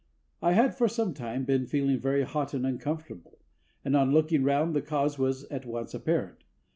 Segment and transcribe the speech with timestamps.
[0.41, 3.37] I had for some time been feeling very hot and uncomfortable,
[3.85, 6.43] and on looking round, the cause was at once apparent.